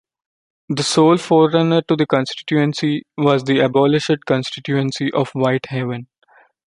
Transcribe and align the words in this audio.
The 0.67 0.81
sole 0.81 1.19
forerunner 1.19 1.83
to 1.83 1.95
the 1.95 2.07
constituency 2.07 3.03
was 3.15 3.43
the 3.43 3.59
abolished 3.59 4.09
constituency 4.25 5.11
of 5.11 5.29
Whitehaven. 5.35 6.07